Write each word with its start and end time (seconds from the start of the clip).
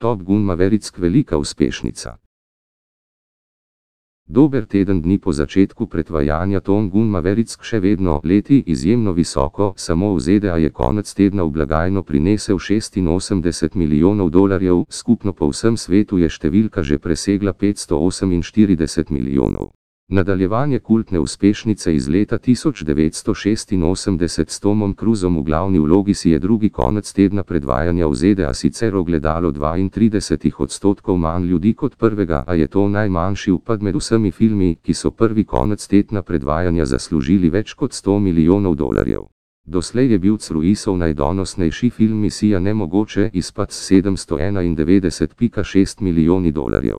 Top 0.00 0.22
Gun 0.22 0.42
Maverick 0.42 0.98
velika 0.98 1.38
uspešnica. 1.38 2.16
Dober 4.26 4.66
teden 4.66 5.02
dni 5.02 5.18
po 5.18 5.32
začetku 5.32 5.86
predvajanja 5.86 6.60
Tom 6.60 6.90
Gun 6.90 7.10
Maverick 7.10 7.64
še 7.64 7.80
vedno 7.82 8.20
leti 8.24 8.62
izjemno 8.66 9.12
visoko, 9.12 9.72
samo 9.76 10.12
v 10.14 10.20
ZDA 10.20 10.56
je 10.62 10.70
konec 10.70 11.10
tedna 11.14 11.42
v 11.42 11.50
blagajno 11.50 12.02
prinesel 12.02 12.62
86 12.62 13.74
milijonov 13.74 14.30
dolarjev, 14.30 14.84
skupno 14.88 15.32
po 15.32 15.50
vsem 15.50 15.74
svetu 15.76 16.22
je 16.22 16.30
številka 16.30 16.86
že 16.86 17.02
presegla 17.02 17.52
548 17.52 19.10
milijonov. 19.10 19.77
Nadaljevanje 20.10 20.78
kultne 20.78 21.20
uspešnice 21.20 21.94
iz 21.94 22.08
leta 22.08 22.38
1986 22.38 24.48
s 24.48 24.60
Tomom 24.60 24.94
Cruisom 24.94 25.38
v 25.38 25.42
glavni 25.42 25.78
vlogi 25.78 26.14
si 26.14 26.30
je 26.30 26.38
drugi 26.38 26.70
konec 26.70 27.12
tedna 27.12 27.42
predvajanja 27.42 28.06
v 28.06 28.14
ZDA 28.14 28.54
sicer 28.54 28.96
ogledalo 28.96 29.52
32 29.52 30.52
odstotkov 30.58 31.18
manj 31.18 31.44
ljudi 31.44 31.74
kot 31.74 31.96
prvega, 31.98 32.44
a 32.46 32.54
je 32.54 32.66
to 32.66 32.88
najmanjši 32.88 33.52
upad 33.52 33.82
med 33.82 33.96
vsemi 33.96 34.30
filmi, 34.30 34.76
ki 34.82 34.94
so 34.94 35.10
prvi 35.10 35.44
konec 35.44 35.86
tedna 35.86 36.22
predvajanja 36.22 36.84
zaslužili 36.84 37.50
več 37.50 37.74
kot 37.74 37.92
100 37.92 38.18
milijonov 38.18 38.74
dolarjev. 38.74 39.20
Doslej 39.64 40.12
je 40.12 40.18
bil 40.18 40.36
Cruisov 40.36 40.98
najdonosnejši 40.98 41.90
film 41.90 42.20
Misija 42.20 42.58
nemogoče 42.58 43.30
izpad 43.32 43.72
s 43.72 43.90
791,6 43.90 46.00
milijoni 46.00 46.52
dolarjev. 46.52 46.98